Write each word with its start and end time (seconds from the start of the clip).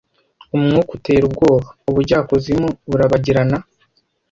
Umwuka 0.55 0.91
utera 0.97 1.23
ubwoba; 1.29 1.67
ubujyakuzimu 1.89 2.67
burabagirana, 2.89 3.57